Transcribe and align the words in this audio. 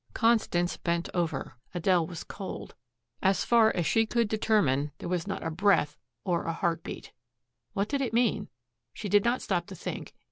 Constance 0.15 0.77
bent 0.77 1.09
over. 1.13 1.57
Adele 1.75 2.07
was 2.07 2.23
cold. 2.23 2.73
As 3.21 3.45
far 3.45 3.69
as 3.75 3.85
she 3.85 4.07
could 4.07 4.27
determine 4.29 4.91
there 4.97 5.07
was 5.07 5.27
not 5.27 5.43
a 5.45 5.51
breath 5.51 5.95
or 6.23 6.45
a 6.45 6.53
heart 6.53 6.81
beat! 6.83 7.11
What 7.73 7.87
did 7.87 8.01
it 8.01 8.11
mean? 8.11 8.49
She 8.93 9.07
did 9.09 9.23
not 9.23 9.43
stop 9.43 9.67
to 9.67 9.75
think. 9.75 10.15